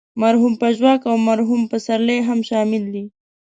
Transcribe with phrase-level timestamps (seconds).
[0.21, 3.03] مرحوم پژواک او مرحوم پسرلی هم شامل دي.